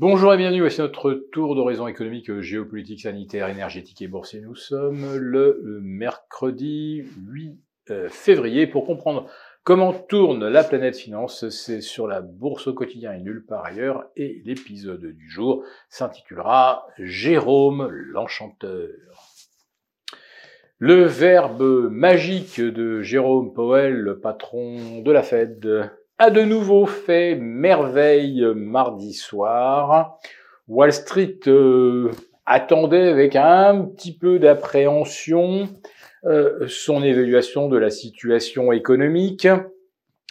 [0.00, 4.40] Bonjour et bienvenue, voici notre tour d'horizon économique, géopolitique, sanitaire, énergétique et boursier.
[4.40, 7.58] Nous sommes le mercredi 8
[7.90, 9.28] euh, février pour comprendre
[9.64, 11.48] comment tourne la planète finance.
[11.48, 14.04] C'est sur la bourse au quotidien et nulle part ailleurs.
[14.14, 18.86] Et l'épisode du jour s'intitulera Jérôme l'enchanteur.
[20.78, 25.90] Le verbe magique de Jérôme Powell, le patron de la Fed,
[26.20, 30.18] a de nouveau fait merveille mardi soir.
[30.66, 32.10] Wall Street euh,
[32.44, 35.68] attendait avec un petit peu d'appréhension
[36.24, 39.46] euh, son évaluation de la situation économique,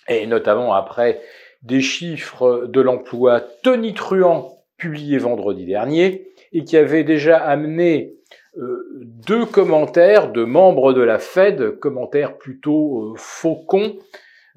[0.10, 1.22] et notamment après
[1.64, 8.14] des chiffres de l'emploi tonitruants publiés vendredi dernier, et qui avaient déjà amené
[8.58, 13.96] euh, deux commentaires de membres de la Fed, commentaires plutôt faucons,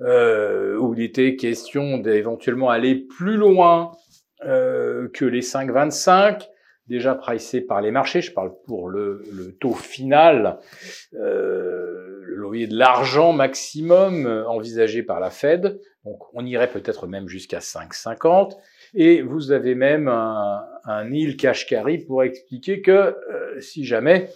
[0.01, 3.93] euh, où il était question d'éventuellement aller plus loin
[4.45, 6.49] euh, que les 5,25
[6.91, 8.21] déjà pricé par les marchés.
[8.21, 10.59] Je parle pour le, le taux final,
[11.15, 15.81] euh, le loyer de l'argent maximum euh, envisagé par la Fed.
[16.05, 18.57] Donc on irait peut-être même jusqu'à 5,50.
[18.95, 24.29] Et vous avez même un, un Neil Kashkari pour expliquer que euh, si jamais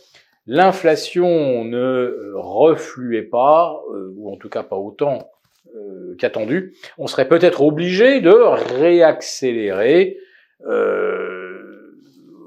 [0.47, 3.83] l'inflation ne refluait pas,
[4.15, 5.31] ou en tout cas pas autant
[5.77, 10.19] euh, qu'attendu, on serait peut-être obligé de réaccélérer
[10.67, 11.99] euh,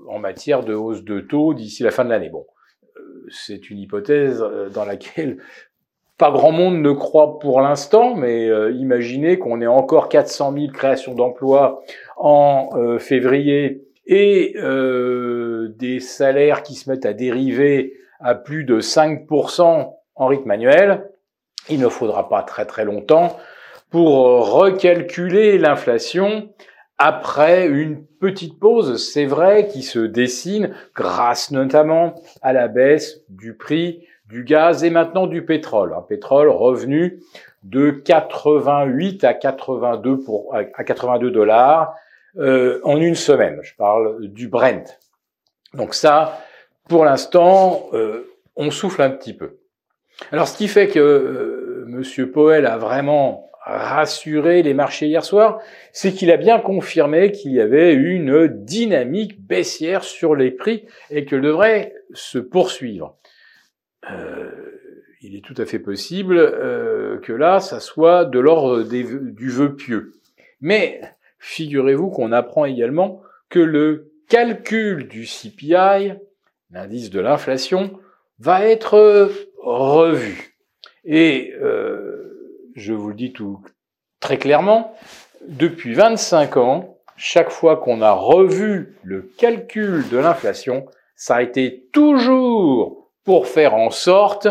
[0.08, 2.30] en matière de hausse de taux d'ici la fin de l'année.
[2.30, 2.46] Bon,
[2.96, 4.44] euh, c'est une hypothèse
[4.74, 5.40] dans laquelle
[6.18, 11.14] pas grand monde ne croit pour l'instant, mais imaginez qu'on ait encore 400 000 créations
[11.14, 11.84] d'emplois
[12.16, 20.26] en février et des salaires qui se mettent à dériver à plus de 5% en
[20.26, 21.12] rythme annuel,
[21.70, 23.38] il ne faudra pas très très longtemps
[23.90, 26.50] pour recalculer l'inflation
[26.98, 33.54] après une petite pause, c'est vrai, qui se dessine grâce notamment à la baisse du
[33.54, 35.94] prix du gaz et maintenant du pétrole.
[35.94, 37.20] Un pétrole revenu
[37.64, 41.96] de 88 à 82 pour à 82 dollars
[42.38, 43.60] euh, en une semaine.
[43.62, 45.00] Je parle du Brent.
[45.74, 46.40] Donc ça,
[46.90, 49.58] pour l'instant, euh, on souffle un petit peu.
[50.32, 55.60] Alors, ce qui fait que euh, Monsieur Powell a vraiment rassuré les marchés hier soir,
[55.92, 61.26] c'est qu'il a bien confirmé qu'il y avait une dynamique baissière sur les prix et
[61.26, 63.18] qu'elle devrait se poursuivre.
[64.10, 64.50] Euh,
[65.22, 69.76] il est tout à fait possible euh, que là, ça soit de l'ordre du vœu
[69.76, 70.14] pieux.
[70.62, 71.02] Mais
[71.40, 76.14] figurez-vous qu'on apprend également que le calcul du CPI,
[76.72, 78.00] l'indice de l'inflation,
[78.40, 79.30] va être
[79.62, 80.47] revu.
[81.08, 83.60] Et euh, je vous le dis tout
[84.20, 84.94] très clairement,
[85.48, 90.86] depuis 25 ans, chaque fois qu'on a revu le calcul de l'inflation,
[91.16, 94.50] ça a été toujours pour faire en sorte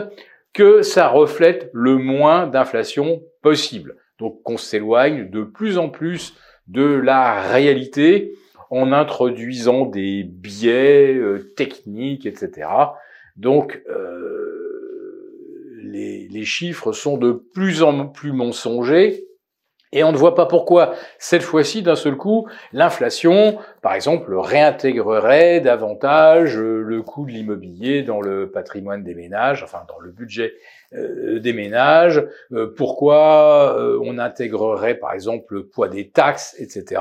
[0.54, 3.96] que ça reflète le moins d'inflation possible.
[4.18, 6.34] Donc qu'on s'éloigne de plus en plus
[6.68, 8.32] de la réalité
[8.70, 12.68] en introduisant des biais euh, techniques, etc.
[13.36, 14.65] Donc euh,
[16.30, 19.24] les, chiffres sont de plus en plus mensongers.
[19.92, 25.60] Et on ne voit pas pourquoi, cette fois-ci, d'un seul coup, l'inflation, par exemple, réintégrerait
[25.60, 30.54] davantage euh, le coût de l'immobilier dans le patrimoine des ménages, enfin dans le budget
[30.92, 32.22] euh, des ménages,
[32.52, 37.00] euh, pourquoi on intégrerait, par exemple, le poids des taxes, etc.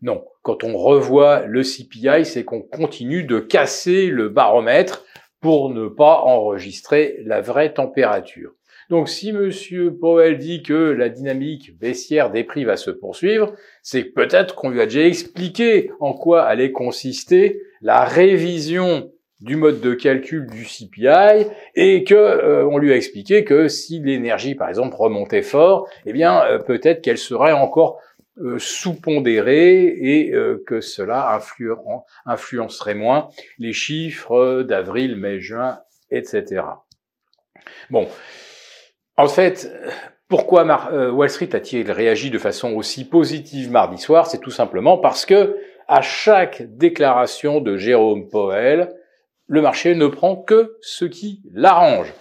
[0.00, 5.03] Non, quand on revoit le CPI, c'est qu'on continue de casser le baromètre
[5.44, 8.52] pour ne pas enregistrer la vraie température.
[8.88, 13.52] Donc si Monsieur Powell dit que la dynamique baissière des prix va se poursuivre,
[13.82, 19.82] c'est peut-être qu'on lui a déjà expliqué en quoi allait consister la révision du mode
[19.82, 24.70] de calcul du CPI et que euh, on lui a expliqué que si l'énergie par
[24.70, 28.00] exemple remontait fort, eh bien euh, peut-être qu'elle serait encore
[28.40, 31.40] euh, sous-pondéré et euh, que cela
[32.26, 33.28] influencerait moins
[33.60, 35.78] les chiffres d'avril, mai, juin,
[36.10, 36.62] etc.
[37.90, 38.08] Bon,
[39.16, 39.72] en fait,
[40.26, 44.26] pourquoi euh, Wall Street a-t-il réagi de façon aussi positive mardi soir?
[44.26, 48.96] C'est tout simplement parce que à chaque déclaration de Jérôme Powell,
[49.46, 52.12] le marché ne prend que ce qui l'arrange.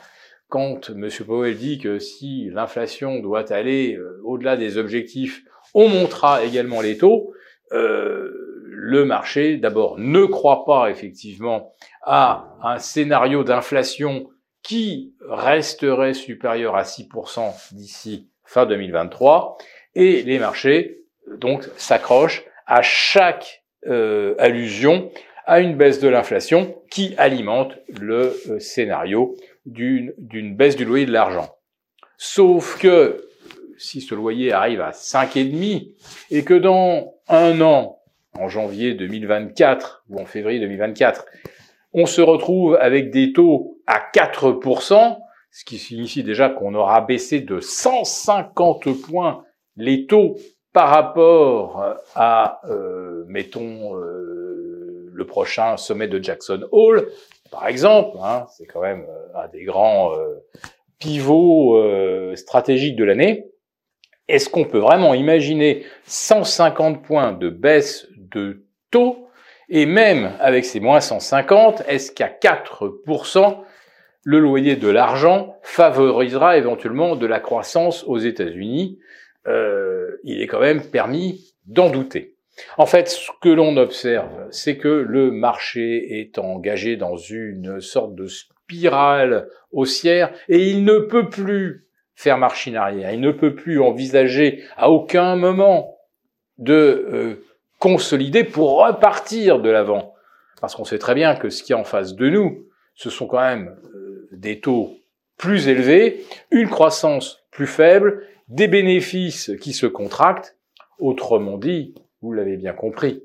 [0.47, 1.09] Quand M.
[1.25, 5.43] Powell dit que si l'inflation doit aller au-delà des objectifs
[5.73, 7.33] on montera également les taux.
[7.71, 8.31] Euh,
[8.65, 14.29] le marché, d'abord, ne croit pas effectivement à un scénario d'inflation
[14.61, 19.57] qui resterait supérieur à 6% d'ici fin 2023.
[19.95, 21.01] Et les marchés,
[21.37, 25.11] donc, s'accrochent à chaque euh, allusion
[25.45, 29.35] à une baisse de l'inflation qui alimente le euh, scénario
[29.65, 31.55] d'une baisse du loyer de l'argent.
[32.17, 33.27] Sauf que
[33.77, 35.89] si ce loyer arrive à 5,5
[36.31, 37.99] et que dans un an,
[38.37, 41.25] en janvier 2024 ou en février 2024,
[41.93, 45.17] on se retrouve avec des taux à 4%,
[45.51, 49.43] ce qui signifie déjà qu'on aura baissé de 150 points
[49.77, 50.35] les taux
[50.73, 51.85] par rapport
[52.15, 57.07] à, euh, mettons, euh, le prochain sommet de Jackson Hole,
[57.51, 60.43] par exemple, hein, c'est quand même euh, un des grands euh,
[60.97, 61.77] pivots
[62.35, 63.52] stratégiques de l'année.
[64.27, 69.27] Est-ce qu'on peut vraiment imaginer 150 points de baisse de taux
[69.69, 73.57] et même avec ces moins 150, est-ce qu'à 4%,
[74.23, 78.99] le loyer de l'argent favorisera éventuellement de la croissance aux États-Unis?
[79.47, 82.35] Euh, Il est quand même permis d'en douter.
[82.77, 88.15] En fait, ce que l'on observe, c'est que le marché est engagé dans une sorte
[88.15, 93.11] de spirale haussière et il ne peut plus faire machine arrière.
[93.11, 95.97] Il ne peut plus envisager à aucun moment
[96.57, 97.45] de euh,
[97.79, 100.13] consolider pour repartir de l'avant.
[100.61, 102.65] Parce qu'on sait très bien que ce qui est en face de nous,
[102.95, 104.97] ce sont quand même euh, des taux
[105.37, 110.57] plus élevés, une croissance plus faible, des bénéfices qui se contractent.
[110.99, 113.23] Autrement dit, vous l'avez bien compris,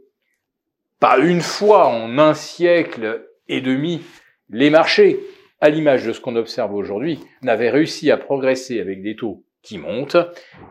[0.99, 4.03] pas une fois en un siècle et demi,
[4.51, 5.21] les marchés,
[5.61, 9.79] à l'image de ce qu'on observe aujourd'hui, n'avaient réussi à progresser avec des taux qui
[9.79, 10.17] montent,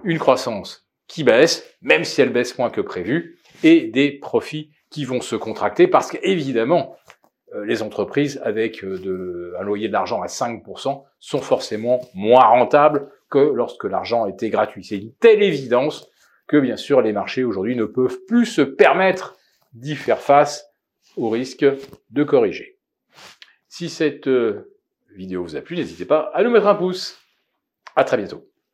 [0.03, 5.05] une croissance qui baisse, même si elle baisse moins que prévu, et des profits qui
[5.05, 6.95] vont se contracter parce qu'évidemment,
[7.53, 13.09] euh, les entreprises avec euh, un loyer de l'argent à 5% sont forcément moins rentables
[13.29, 14.83] que lorsque l'argent était gratuit.
[14.83, 16.09] C'est une telle évidence
[16.47, 19.35] que bien sûr les marchés aujourd'hui ne peuvent plus se permettre
[19.73, 20.65] d'y faire face
[21.15, 21.65] au risque
[22.09, 22.79] de corriger.
[23.67, 24.76] Si cette euh,
[25.17, 27.17] vidéo vous a plu, n'hésitez pas à nous mettre un pouce.
[27.95, 28.47] À très bientôt.